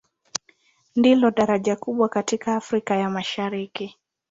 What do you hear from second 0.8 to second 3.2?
Ndilo daraja kubwa katika Afrika ya